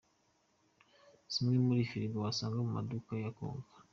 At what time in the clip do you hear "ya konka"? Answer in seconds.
3.23-3.71